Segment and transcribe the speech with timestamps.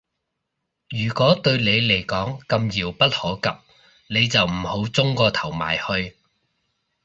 [0.89, 3.57] 如果對你嚟講咁遙不可及，
[4.19, 6.15] 你就唔好舂個頭埋去